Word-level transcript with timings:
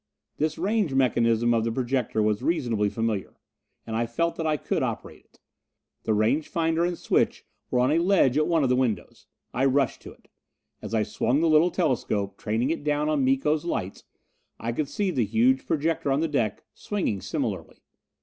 This 0.37 0.57
range 0.57 0.95
mechanism 0.95 1.53
of 1.53 1.63
the 1.63 1.71
projector 1.71 2.23
was 2.23 2.41
reasonably 2.41 2.89
familiar, 2.89 3.37
and 3.85 3.95
I 3.95 4.07
felt 4.07 4.35
that 4.37 4.47
I 4.47 4.57
could 4.57 4.81
operate 4.81 5.25
it. 5.25 5.39
The 6.05 6.15
range 6.15 6.47
finder 6.47 6.83
and 6.83 6.97
switch 6.97 7.45
were 7.69 7.77
on 7.79 7.91
a 7.91 7.99
ledge 7.99 8.35
at 8.35 8.47
one 8.47 8.63
of 8.63 8.69
the 8.69 8.75
windows. 8.75 9.27
I 9.53 9.65
rushed 9.65 10.01
to 10.01 10.11
it. 10.11 10.27
As 10.81 10.95
I 10.95 11.03
swung 11.03 11.39
the 11.39 11.47
little 11.49 11.69
telescope, 11.69 12.35
training 12.39 12.71
it 12.71 12.83
down 12.83 13.09
on 13.09 13.23
Miko's 13.23 13.63
lights, 13.63 14.05
I 14.59 14.71
could 14.71 14.87
see 14.89 15.11
the 15.11 15.23
huge 15.23 15.67
projector 15.67 16.11
on 16.11 16.19
the 16.21 16.27
deck 16.27 16.63
swinging 16.73 17.21
similarly. 17.21 17.83